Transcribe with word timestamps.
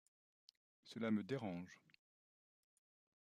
Cela 0.83 1.11
me 1.11 1.21
dérange. 1.21 1.79